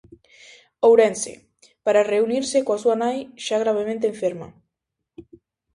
[0.87, 1.33] Ourense
[1.85, 4.47] "para reunirse coa súa nai, xa gravemente enferma".